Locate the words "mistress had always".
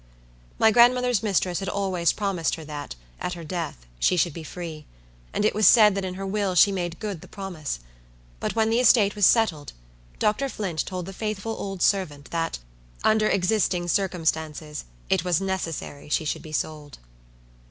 1.21-2.11